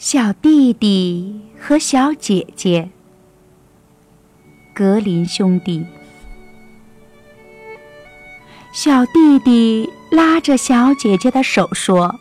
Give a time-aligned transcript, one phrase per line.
[0.00, 2.88] 小弟弟和小姐姐，
[4.72, 5.84] 格林兄弟。
[8.72, 12.18] 小弟弟拉着小姐姐的手说：“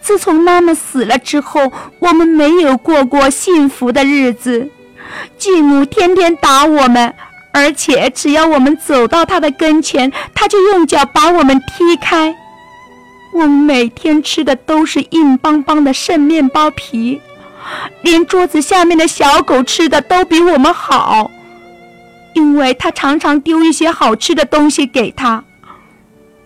[0.00, 4.70] 自从妈妈死了之后，我们没有过过幸福的日子。
[5.36, 7.14] 继母天天打我们，
[7.52, 12.34] 而且只要我们走到她的跟前，她就用脚把我们踢开。”
[13.34, 17.20] 我们每天吃的都是硬邦邦的剩面包皮，
[18.00, 21.32] 连桌子下面的小狗吃的都比我们好，
[22.34, 25.42] 因为它常常丢一些好吃的东西给它。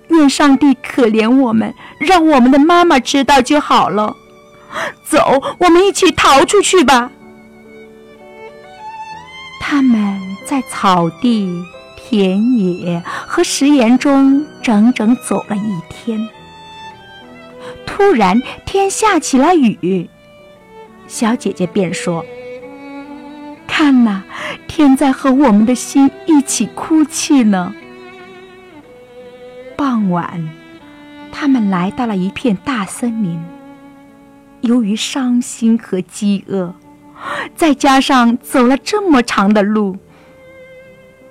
[0.09, 4.17] 愿上帝可怜我们，让我们的妈妈知道就好了。
[5.05, 7.11] 走，我们一起逃出去吧。
[9.61, 11.63] 他们在草地、
[11.95, 16.27] 田野和食盐中整整走了一天。
[17.99, 20.09] 突然，天下起了雨。
[21.09, 22.25] 小姐姐便说
[23.67, 24.23] ：“看呐，
[24.69, 27.75] 天在和我们的心一起哭泣呢。”
[29.77, 30.49] 傍晚，
[31.33, 33.41] 他们来到了一片大森林。
[34.61, 36.77] 由于伤心和饥饿，
[37.57, 39.97] 再加上走了这么长的路，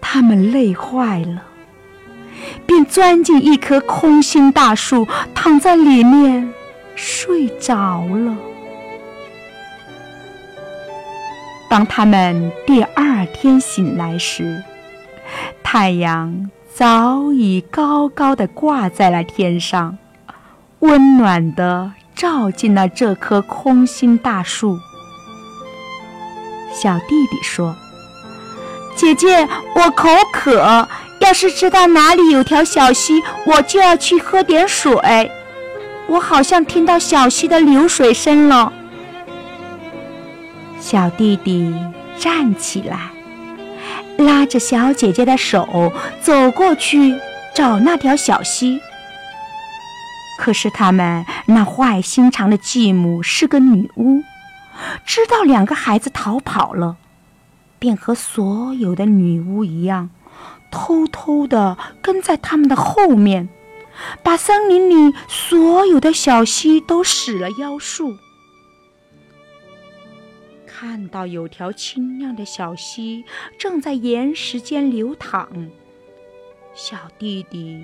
[0.02, 1.44] 他们累坏了。
[2.66, 6.54] 便钻进一棵空心大树，躺在里面
[6.98, 8.36] 睡着了。
[11.70, 14.64] 当他们第二天醒来时，
[15.64, 19.98] 太阳早已高高的挂在了天上，
[20.80, 24.80] 温暖的照进了这棵空心大树。
[26.74, 27.76] 小弟弟说
[28.96, 30.88] ：“姐姐，我口渴。”
[31.20, 35.32] 要是知道哪里有条小溪，我就要去喝点水。
[36.08, 38.72] 我好像听到小溪的流水声了。
[40.80, 41.76] 小弟弟
[42.18, 43.10] 站起来，
[44.18, 45.92] 拉着小姐姐的手
[46.22, 47.20] 走过去
[47.54, 48.80] 找那条小溪。
[50.40, 54.22] 可是他们那坏心肠的继母是个女巫，
[55.04, 56.96] 知道两个孩子逃跑了，
[57.80, 60.12] 便和所有的女巫一样。
[60.70, 63.50] 偷偷地跟在他们的后面，
[64.24, 68.18] 把森林里所有的小溪都使了妖术。
[70.66, 73.26] 看到有条清亮的小溪
[73.58, 75.48] 正在岩石间流淌，
[76.76, 77.84] 小弟弟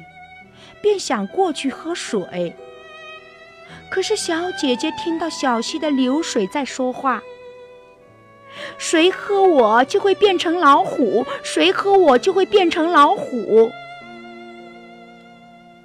[0.82, 2.56] 便想过去喝水。
[3.90, 7.22] 可是小姐姐听到小溪的流水在说话。
[8.78, 13.72] 谁喝我就会变成老虎，谁喝我就会变成老虎。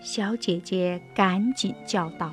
[0.00, 2.32] 小姐姐赶紧叫道：“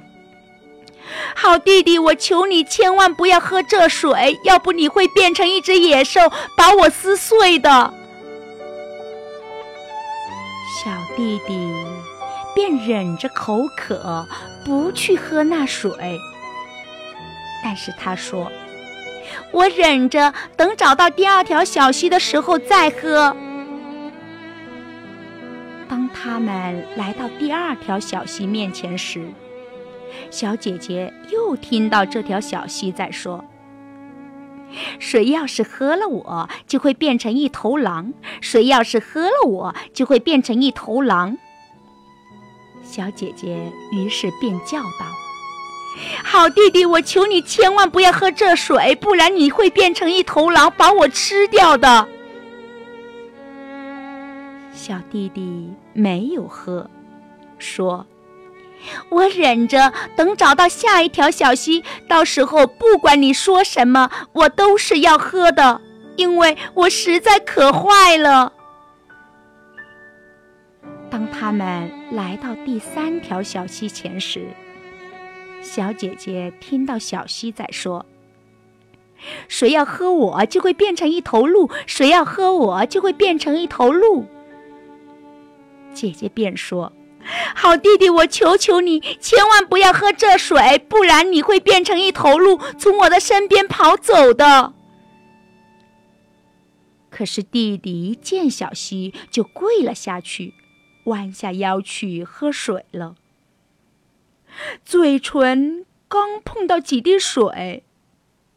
[1.35, 7.69] 好弟弟，我求你千万不要喝这水，要不你会变成一只野兽，把我撕碎的。”
[10.83, 11.73] 小弟弟
[12.53, 14.27] 便忍着口渴，
[14.63, 15.91] 不去喝那水。
[17.63, 18.51] 但是他说。
[19.51, 23.35] 我忍着，等找到第二条小溪的时候再喝。
[25.87, 29.27] 当他们来到第二条小溪面前时，
[30.31, 33.43] 小姐姐又听到这条小溪在说
[34.99, 41.37] ：“谁要是喝了我，就会变成一头狼；谁要是喝了我，就会变成一头狼。”
[42.83, 45.05] 小姐姐于是便叫道。
[46.23, 52.07] 好弟弟，我求你千万不要喝这水，不然你会变成一头狼，把我吃掉的。
[54.75, 56.89] 小弟弟没有喝，
[57.57, 58.05] 说
[59.09, 65.81] ：“我忍着，等找到下一条小溪，到时候不管你说什么，我都是要喝的，
[66.17, 68.51] 因为我实在渴坏了。”
[71.09, 74.45] 当他们来到第三条小溪前时，
[75.61, 78.05] 小姐姐听到小溪在说
[79.47, 84.25] ：“谁要喝我，就会变成一头鹿；谁要喝我，就会变成一头鹿。”
[85.95, 86.91] 姐姐便说
[87.55, 94.73] ：“好弟弟，我求求你，千万不要喝这水，不然你会变成一头鹿，从我的身边跑走的。”
[97.09, 100.53] 可是弟弟一见小溪，就跪了下去，
[101.05, 103.15] 弯下腰去喝水了。
[104.83, 107.85] 嘴唇刚碰到几滴水，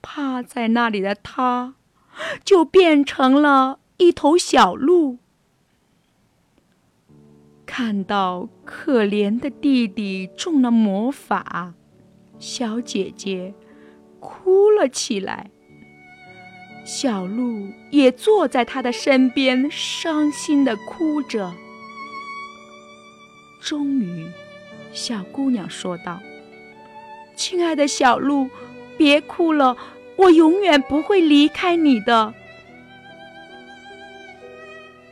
[0.03, 1.75] 趴在那里的他，
[2.45, 5.19] 就变成了一头小鹿。
[7.79, 11.75] 看到可怜的弟弟中了魔法，
[12.41, 13.55] 小姐姐
[14.19, 15.53] 哭了起来。
[16.85, 21.55] 小鹿也坐在他的身边，伤心的哭着。
[23.61, 24.27] 终于，
[24.93, 26.19] 小姑娘说道
[27.37, 28.51] ：“亲爱的小鹿，
[28.97, 29.77] 别哭了，
[30.17, 32.35] 我永远不会离开你的。”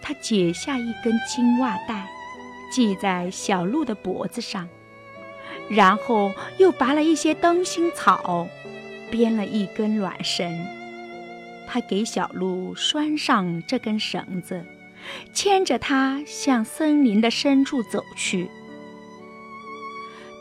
[0.03, 2.09] 她解下一根金袜带，
[2.71, 4.69] 系在小鹿的脖子上，
[5.69, 8.47] 然后又拔了一些灯芯草，
[9.11, 10.51] 编了一根卵绳。
[11.69, 14.65] 他给小鹿拴上这根绳子，
[15.33, 18.49] 牵着它向森林的深处走去。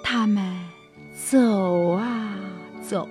[0.04, 0.56] 他们
[1.16, 2.38] 走啊
[2.82, 3.08] 走，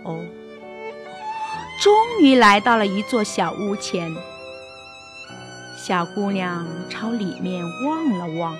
[1.81, 4.15] 终于来到了一座小屋前。
[5.77, 8.57] 小姑娘朝里面望了望，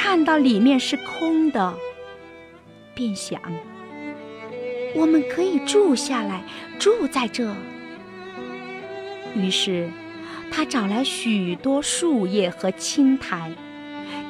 [0.00, 1.74] 看到里面是空的，
[2.94, 3.40] 便想：
[4.94, 6.44] 我们可以住下来，
[6.78, 7.52] 住在这。
[9.34, 9.90] 于是，
[10.52, 13.50] 他找来许多树叶和青苔，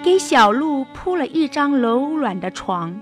[0.03, 2.99] 给小鹿铺了一张柔软的床。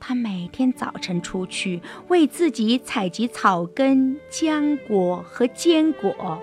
[0.00, 6.42] 他每天早晨出去为自己采集草根、浆果和坚果，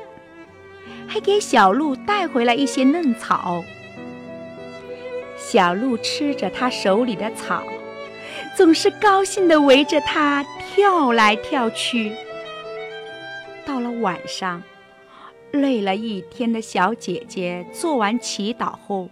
[1.06, 3.62] 还给小鹿带回来一些嫩草。
[5.52, 7.62] 小鹿吃着它手里的草，
[8.56, 12.14] 总是高兴地围着它跳来跳去。
[13.66, 14.64] 到了晚上，
[15.52, 19.10] 累了一天的小姐姐做完祈祷后，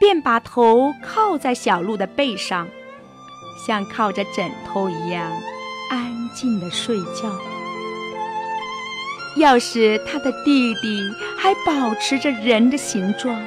[0.00, 2.66] 便把头靠在小鹿的背上，
[3.66, 5.30] 像靠着枕头一样
[5.90, 7.30] 安静的睡觉。
[9.36, 13.38] 要是他的弟弟还保持着人的形状，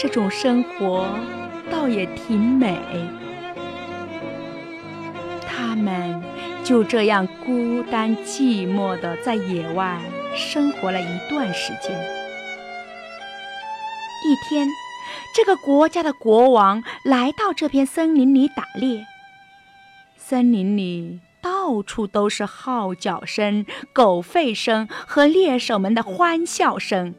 [0.00, 1.06] 这种生活
[1.70, 2.78] 倒也挺美。
[5.46, 6.22] 他们。
[6.62, 9.98] 就这样孤单寂寞的在野外
[10.36, 11.90] 生活了一段时间。
[14.24, 14.68] 一天，
[15.34, 19.04] 这个国家的国王来到这片森林里打猎。
[20.16, 27.14] 森林里到处都是号角声、狗吠声和猎手们的欢笑声。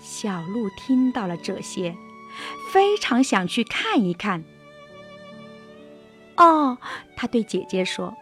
[0.00, 1.94] 小鹿听到了这些，
[2.72, 4.44] 非常想去看一看。
[6.36, 6.78] 哦，
[7.16, 8.14] 他对姐姐说：“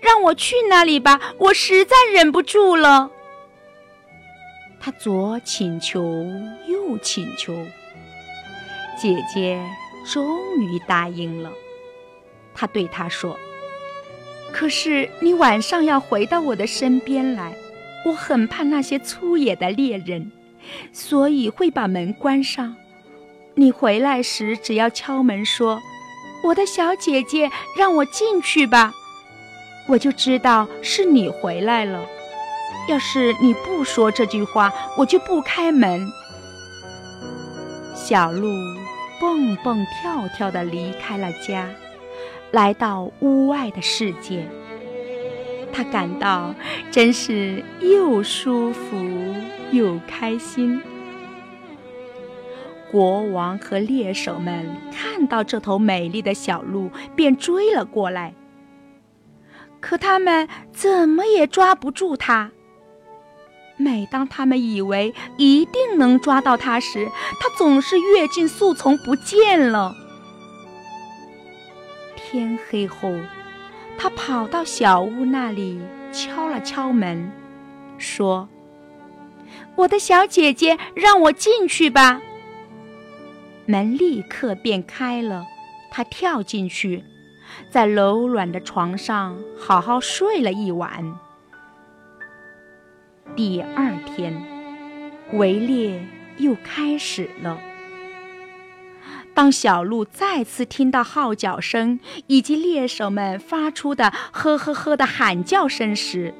[0.00, 3.10] 让我去那里吧，我实在忍不住了。”
[4.80, 6.02] 他左请求，
[6.66, 7.54] 右请求，
[8.98, 9.64] 姐姐
[10.04, 11.52] 终于答应了。
[12.54, 13.38] 他对他说
[14.52, 17.54] ：“可是你晚上要回到我的身边来，
[18.04, 20.32] 我很怕那些粗野的猎人，
[20.92, 22.76] 所以会把门关上。
[23.54, 25.80] 你回来时，只要敲门说。”
[26.44, 27.48] 我的小姐姐，
[27.78, 28.92] 让我进去吧，
[29.86, 32.04] 我就知道是你回来了。
[32.88, 36.04] 要是你不说这句话，我就不开门。
[37.94, 38.48] 小鹿
[39.20, 41.70] 蹦蹦跳跳地离开了家，
[42.50, 44.44] 来到屋外的世界。
[45.72, 46.52] 他感到
[46.90, 48.96] 真是又舒服
[49.72, 50.80] 又开心。
[52.90, 58.34] 国王和猎手们看到这头美丽的小鹿，便追了过来。
[59.80, 62.52] 可他们怎么也抓不住它。
[63.78, 67.08] 每当他们以为一定能抓到它时，
[67.40, 69.96] 它总是跃进树丛不见了。
[72.14, 73.10] 天黑后，
[73.98, 75.80] 他跑到小屋那里，
[76.12, 77.32] 敲了敲门，
[77.98, 78.48] 说
[79.76, 82.20] ：“我的小姐姐，让我进去吧。”
[83.66, 85.46] 门立刻便开了，
[85.90, 87.04] 她跳进去，
[87.70, 91.14] 在柔软的床上好好睡了一晚。
[93.36, 94.34] 第二天，
[95.32, 96.06] 围猎
[96.38, 97.58] 又开始了。
[99.32, 106.34] 当小鹿再次听到号角声以及猎手们发出的“呵呵呵”的喊叫声时，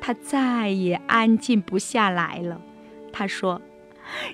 [0.00, 2.60] 他再也安静不下来了。
[3.12, 3.60] 他说。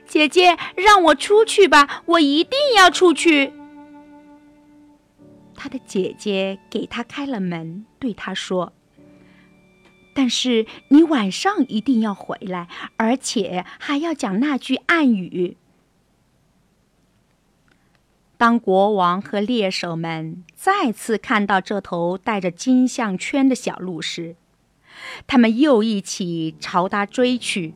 [0.06, 2.04] 姐姐，让我出去吧！
[2.06, 3.52] 我一定要出去。
[5.56, 8.72] 他的姐姐给他开了门，对他说
[10.14, 12.68] ：“但是你晚上一定要回来，
[12.98, 15.56] 而且还要讲那句暗语。”
[18.38, 24.36] 当国王和猎手们再次看到这头带着金项圈的小鹿时，
[25.26, 27.74] 他们又一起朝他追去。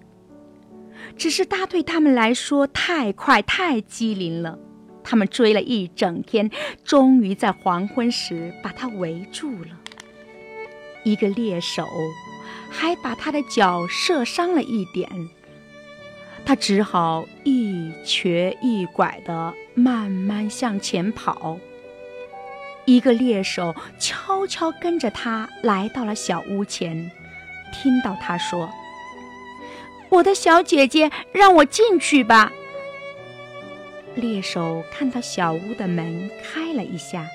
[1.16, 4.58] 只是他对他们来说太快、太机灵了，
[5.02, 6.50] 他们追了一整天，
[6.85, 9.80] 终于在黄昏时把他围住了。
[11.04, 11.88] 一个猎手
[12.68, 15.08] 还把他的脚射伤了一点，
[16.44, 21.58] 他只好一瘸一拐地慢慢向前跑。
[22.85, 27.11] 一个猎手悄悄悄跟着他来到了小屋前，
[27.73, 28.71] 听到他说
[30.11, 32.52] ：“我的小姐姐，让我进去吧。”
[34.14, 37.26] 猎手看到小屋的门开了一下，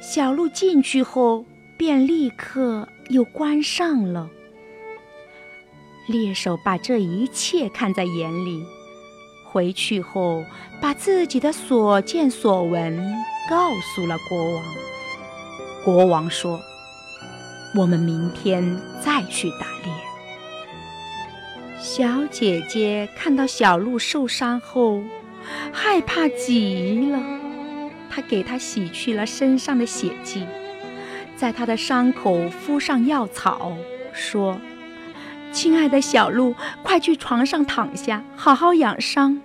[0.00, 1.44] 小鹿进去后
[1.76, 4.30] 便立刻又关上了。
[6.06, 8.64] 猎手把这一切看在眼里，
[9.44, 10.44] 回去后
[10.80, 12.98] 把自己的所见所闻
[13.50, 14.64] 告诉了国王。
[15.84, 16.60] 国王说
[17.74, 19.92] ：“我们明天再去打猎。”
[21.78, 25.02] 小姐姐看到小鹿受伤后。
[25.72, 27.18] 害怕极了，
[28.10, 30.44] 她给它洗去了身上的血迹，
[31.34, 33.72] 在它的伤口敷上药草，
[34.12, 34.60] 说
[35.50, 39.40] ：“亲爱的小鹿，快去床上躺下，好好养伤。”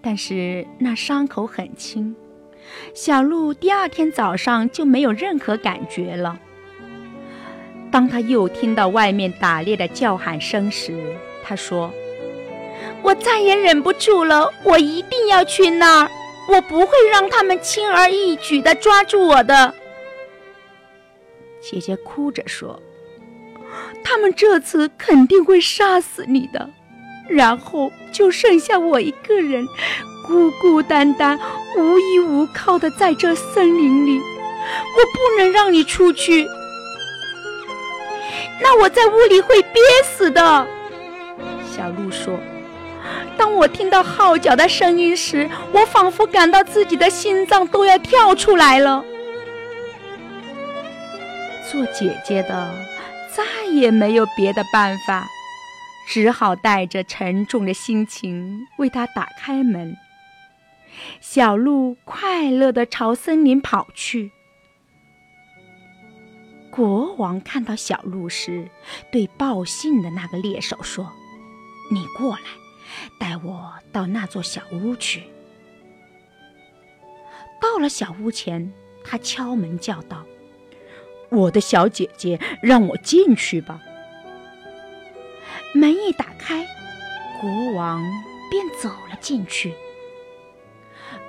[0.00, 2.16] 但是那伤口很轻，
[2.94, 6.38] 小鹿第二天早上就没有任何感觉了。
[7.90, 11.92] 当他又听到外面打猎的叫喊声时，他说。
[13.00, 16.10] 我再也忍不住了，我一定要去那儿，
[16.48, 19.72] 我不会让他们轻而易举地抓住我的。
[21.60, 22.82] 姐姐哭着说
[24.02, 26.68] ：“他们这次肯定会杀死你的，
[27.28, 29.66] 然后就剩下我一个人，
[30.26, 31.38] 孤孤单单、
[31.76, 34.18] 无依无靠的在这森林里。
[34.18, 36.46] 我不能让你出去，
[38.60, 40.66] 那我在屋里会憋死的。”
[41.74, 42.38] 小鹿说。
[43.38, 49.04] 当我听到号角的声音时，我仿佛感到自己的心脏都要跳出来了。
[51.70, 52.74] 做姐姐的
[53.32, 55.24] 再也没有别的办法，
[56.10, 59.94] 只好带着沉重的心情为他打开门。
[61.20, 64.32] 小鹿快乐地朝森林跑去。
[66.70, 68.70] 国王看到小鹿时，
[69.12, 71.12] 对报信的那个猎手说
[71.92, 72.42] ：“你过来。”
[73.20, 75.24] 带我到那座小屋去。
[77.60, 78.72] 到了小屋前，
[79.04, 80.24] 他敲门叫道
[81.28, 83.78] ：“我的小姐姐，让我进去吧。”
[85.74, 86.66] 门一打开，
[87.40, 88.02] 国王
[88.50, 89.74] 便走了进去。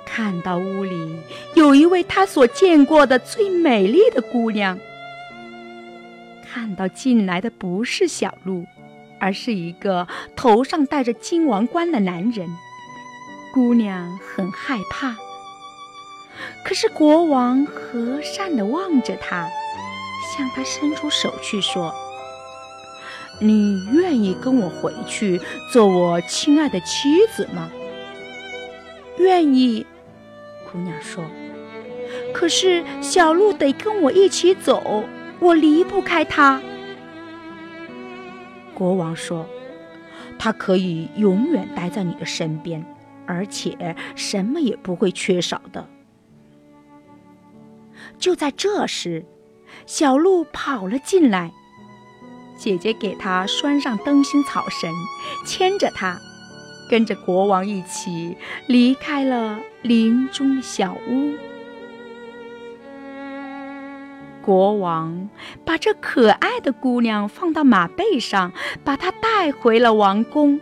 [0.04, 1.20] 看到屋里
[1.54, 4.78] 有一位他所见过的最美丽的姑娘。
[6.52, 8.66] 看到进来的不是小鹿。
[9.22, 12.48] 而是一个头上戴着金王冠的男人，
[13.52, 15.14] 姑娘很害怕。
[16.64, 19.46] 可是国王和善地望着她，
[20.34, 21.94] 向她伸出手去说
[23.40, 25.40] ：“你愿意跟我回去
[25.72, 27.70] 做我亲爱的妻子吗
[29.18, 29.86] ？”“愿意。”
[30.70, 31.24] 姑娘说。
[32.32, 35.04] “可是小鹿得跟我一起走，
[35.40, 36.60] 我离不开他。”
[38.74, 39.46] 国王说
[40.38, 42.84] ：“他可以永远待在你的身边，
[43.26, 45.88] 而且什么也不会缺少的。”
[48.18, 49.24] 就在这时，
[49.86, 51.52] 小鹿跑了进来，
[52.60, 54.92] 姐姐给他拴上灯芯草绳，
[55.46, 56.20] 牵着他，
[56.90, 58.36] 跟着国王一起
[58.66, 61.32] 离开了林中的小屋。
[64.42, 65.30] 国王
[65.64, 68.52] 把这可爱的姑娘放到马背上，
[68.84, 70.60] 把她带回了王宫，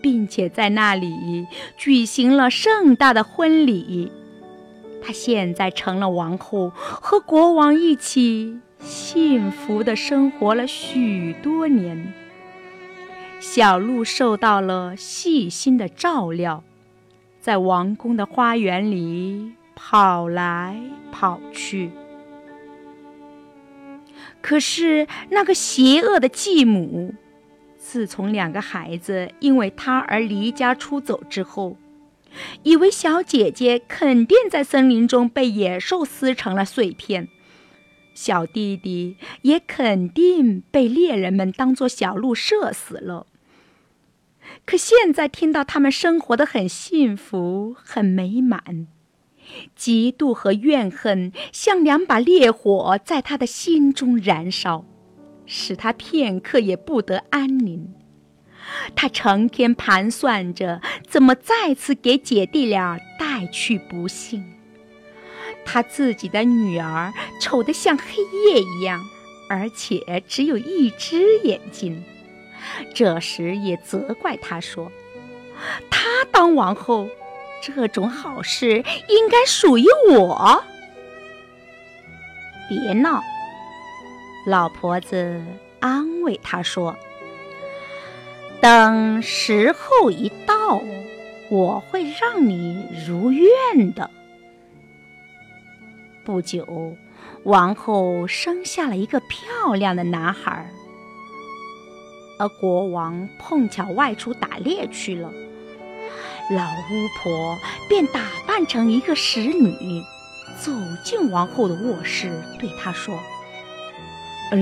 [0.00, 4.12] 并且在那里举行了盛大的婚礼。
[5.02, 12.12] 她现在成了王后，和国王一起幸福的生活了许多年。
[13.38, 16.62] 小鹿受到了细心的照料，
[17.40, 20.78] 在王宫的花园里跑来
[21.10, 21.90] 跑去。
[24.42, 27.14] 可是那个邪恶的继母，
[27.78, 31.76] 自从两个孩子因为他而离家出走之后，
[32.62, 37.28] 以为小姐姐肯定在森林中被野兽撕成了碎片，
[38.22, 43.26] 小弟弟也肯定被猎人们当作小鹿射死了。
[44.66, 48.88] 可现在听到他们生活的很幸福、很美满。
[49.74, 54.84] 嫉妒和怨恨像两把烈火，在他的心中燃烧，
[55.46, 57.94] 使他片刻也不得安宁。
[58.94, 64.59] 他成天盘算着怎么再次给姐弟俩带去不幸。
[65.64, 68.04] 他自己的女儿丑得像黑
[68.48, 69.00] 夜一样，
[69.48, 72.02] 而且只有一只眼睛。
[72.94, 74.90] 这时也责怪他说
[75.90, 77.08] ：“他当王后，
[77.62, 80.62] 这种好事应该属于我。”
[82.68, 83.22] 别闹，
[84.46, 85.42] 老婆子
[85.80, 86.96] 安慰他说。
[88.60, 90.82] 等时候一到，
[91.48, 94.10] 我会让你如愿的。
[96.24, 96.96] 不久，
[97.44, 100.70] 王后生下了一个漂亮的男孩，
[102.38, 105.32] 而国王碰巧外出打猎去了，
[106.50, 107.58] 老巫婆
[107.88, 110.02] 便打扮成一个使女，
[110.58, 110.70] 走
[111.02, 113.18] 进王后的卧室，对她说：“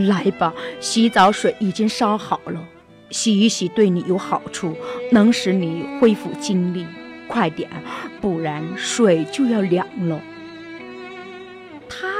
[0.09, 2.65] 来吧，洗澡水已经烧好了。”
[3.11, 4.77] 洗一洗对你有好处，
[5.12, 6.87] 能使你恢复精力。
[7.27, 7.69] 快点，
[8.21, 10.21] 不然水就要凉了。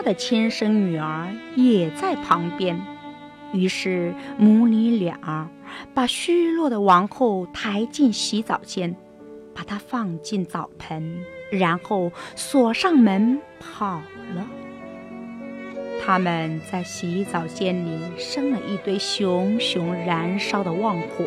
[0.09, 2.81] 的亲生女儿也在旁边，
[3.53, 5.51] 于是母女俩
[5.93, 8.97] 把虚弱的王后抬进洗澡间，
[9.55, 14.01] 把她放进澡盆，然后锁上门跑
[14.35, 14.47] 了。
[16.03, 21.27] 他们在洗澡间里生了一堆熊熊燃烧的旺火，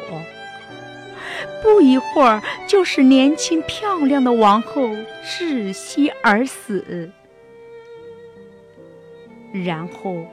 [1.61, 4.89] 不一会儿，就使年轻漂亮的王后
[5.23, 7.11] 窒息而死。
[9.51, 10.25] 然后，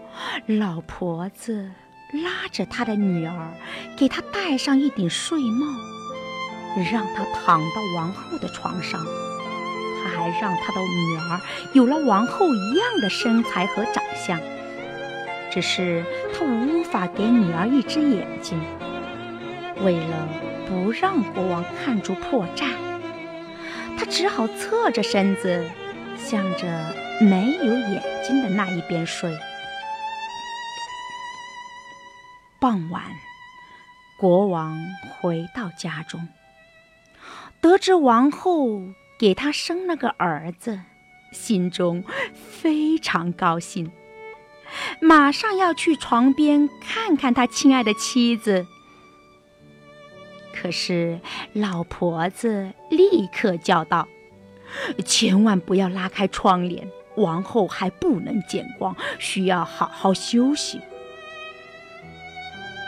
[0.46, 1.70] 老婆子
[2.12, 3.52] 拉着她的女儿，
[3.96, 5.66] 给她戴上一顶睡帽，
[6.92, 9.00] 让她躺到王后的床上。
[10.00, 11.40] 他还让他的女儿
[11.75, 14.40] 有了王后一样的身材和长相，
[15.50, 18.58] 只是他无法给女儿一只眼睛。
[19.84, 20.28] 为了
[20.68, 22.68] 不让国王看出破绽，
[23.98, 25.64] 他只好侧着身子，
[26.16, 28.02] 向着没有眼
[28.43, 29.36] 的那一边睡。
[32.60, 33.04] 傍晚，
[34.19, 34.78] 国王
[35.21, 36.28] 回到家中，
[37.60, 38.80] 得知王后。
[39.19, 40.80] 给他生了个儿子，
[41.32, 43.91] 心中非常高兴，
[45.00, 48.64] 马上要去床边看看他亲爱的妻子。
[50.54, 51.21] 可是
[51.52, 54.06] 老婆子立刻叫道
[55.04, 56.88] ：“千万不要拉开窗帘，
[57.19, 60.81] 王后还不能见光，需要好好休息。”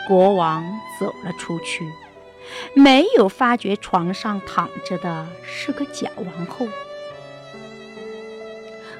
[0.07, 0.63] 国王
[0.99, 1.85] 走了出去。
[2.73, 6.67] 没有发觉床上躺着的是个假王后。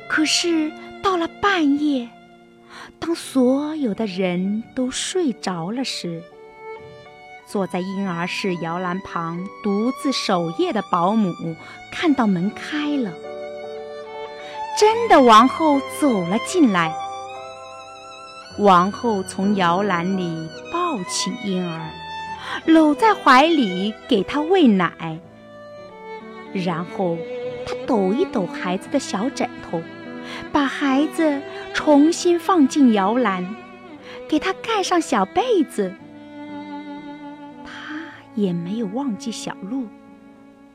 [0.07, 2.07] 可是到了半夜，
[2.99, 6.23] 当所有的人都睡着了时，
[7.47, 11.33] 坐在婴儿室摇篮旁独自守夜的保姆
[11.91, 13.11] 看到门开了，
[14.79, 16.93] 真的王后走了进来。
[18.59, 21.91] 王后从摇篮里抱起婴儿。
[22.65, 25.19] 搂在怀里给他喂奶，
[26.53, 27.17] 然后
[27.65, 29.81] 他抖一抖孩子的小枕头，
[30.51, 31.41] 把孩子
[31.73, 33.55] 重新放进摇篮，
[34.27, 35.93] 给他盖上小被子。
[37.63, 37.95] 他
[38.35, 39.87] 也没有忘记小鹿，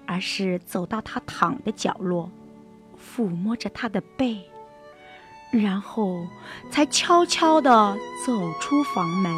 [0.06, 2.30] 而是走到他躺的角落，
[3.06, 4.38] 抚摸着他的背，
[5.50, 6.26] 然后
[6.70, 9.32] 才悄悄地走出房门。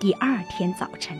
[0.00, 1.16] 第二天早晨，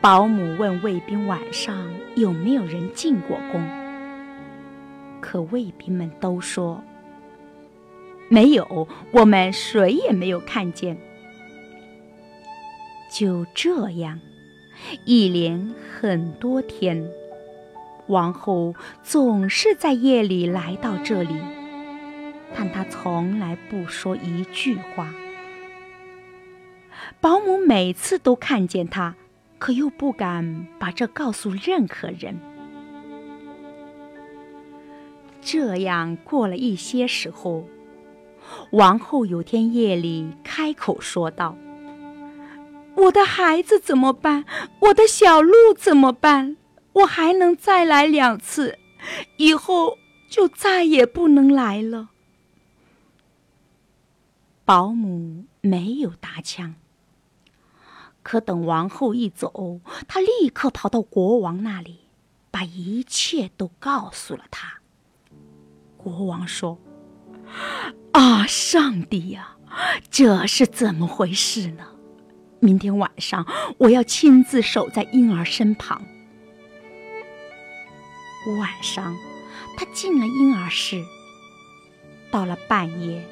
[0.00, 3.62] 保姆问卫兵晚上有没有人进过宫，
[5.20, 6.82] 可卫兵们都说
[8.28, 10.98] 没有，我们谁也没有看见。
[13.10, 14.18] 就这样，
[15.04, 17.06] 一连很多天，
[18.08, 21.36] 王后总是在夜里来到这里，
[22.54, 25.12] 但她从来不说一句话。
[27.20, 29.14] 保姆每次都看见她，
[29.58, 32.38] 可又不敢把这告诉任何人。
[35.40, 37.66] 这样过了一些时候，
[38.70, 41.56] 王后有天夜里开口说道
[42.94, 44.44] ：“我的孩子怎么办？
[44.80, 46.56] 我的小鹿怎么办？
[46.92, 48.78] 我还能再来两次，
[49.36, 52.10] 以后就再也不能来了。”
[54.64, 56.74] 保姆没有搭腔。
[58.22, 62.02] 可等王后一走，他立刻跑到国王那里，
[62.52, 64.74] 把一切都告诉了他。
[65.96, 66.78] 国王说
[68.12, 69.56] ：“啊，上帝呀，
[70.08, 71.84] 这是怎么回事呢？
[72.60, 73.44] 明天晚上
[73.78, 76.00] 我要亲自守在婴儿身旁。
[78.46, 79.16] 晚上，
[79.76, 81.02] 他进了婴儿室。
[82.30, 83.22] 到了半夜，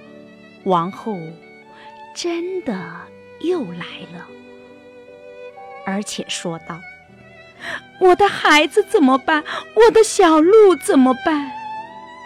[0.64, 1.18] 王后
[2.14, 3.00] 真的
[3.40, 4.26] 又来了，
[5.86, 6.78] 而且说道
[8.00, 9.42] ：“我的孩子怎么办？
[9.74, 11.50] 我的小鹿怎么办？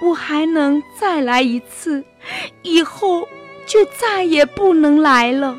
[0.03, 2.05] 我还能再来一次，
[2.63, 3.29] 以后
[3.67, 5.57] 就再也不能来了。”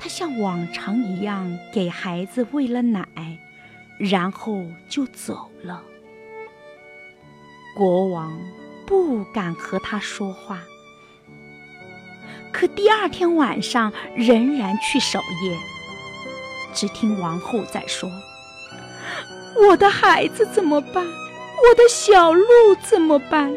[0.00, 3.06] 他像往常一样给孩子喂了奶，
[3.98, 5.82] 然后就走了。
[7.76, 8.38] 国王。
[8.86, 10.62] 不敢和他说话，
[12.50, 15.58] 可第二天晚上仍然去守夜。
[16.72, 18.10] 只听王后在说
[19.68, 21.04] ：“我的孩子怎么办？
[21.04, 22.46] 我的小鹿
[22.82, 23.54] 怎么办？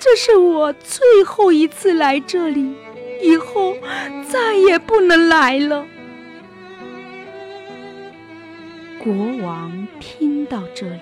[0.00, 2.74] 这是我最后一次来这里，
[3.20, 3.76] 以后
[4.26, 5.86] 再也不能来了。”
[9.04, 9.12] 国
[9.42, 11.00] 王听到这里。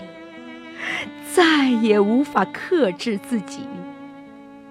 [1.32, 3.60] 再也无法克制自己，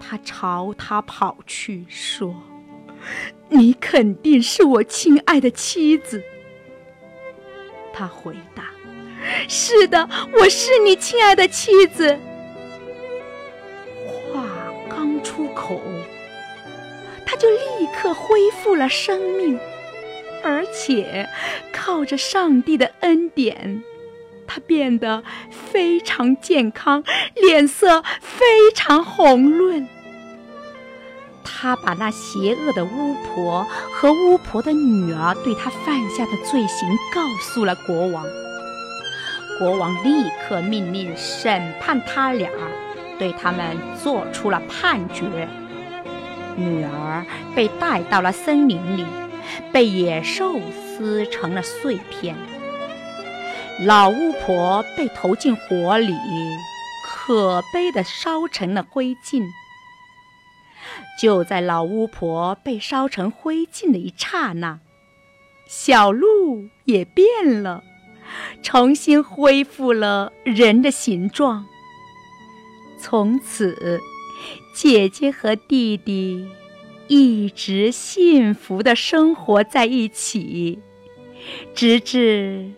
[0.01, 2.35] 他朝他跑去，说
[3.47, 6.21] ：“你肯定是我亲爱的妻子。”
[7.93, 8.65] 他回答
[9.47, 12.19] ：“是的，我是你亲爱的妻子。”
[14.33, 14.43] 话
[14.89, 15.81] 刚出口，
[17.25, 19.57] 他就立刻恢复了生命，
[20.43, 21.29] 而且
[21.71, 23.83] 靠着上帝的恩典。
[24.47, 27.03] 他变得非常健康，
[27.35, 29.87] 脸色非常红润。
[31.43, 38.25] 他把那邪恶的巫婆和巫婆的女儿对他犯下的罪行告诉了国王。
[39.59, 42.49] 国王立刻命令审判他俩，
[43.17, 45.47] 对他们做出了判决。
[46.57, 47.25] 女儿
[47.55, 49.05] 被带到了森林里，
[49.71, 52.35] 被野兽撕成了碎片。
[53.85, 56.15] 老巫婆被投进火里，
[57.03, 59.43] 可悲的烧成了灰烬。
[61.19, 64.79] 就在老巫婆被烧成灰烬的一刹那，
[65.67, 67.83] 小鹿也变了，
[68.63, 71.65] 重新恢复了人的形状。
[72.99, 73.99] 从此，
[74.75, 76.47] 姐姐和弟弟
[77.13, 80.79] 一直幸福的生活在一起，
[81.75, 82.71] 直至。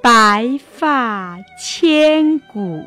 [0.00, 2.82] 白发千古。